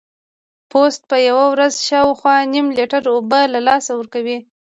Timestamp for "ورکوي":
3.95-4.37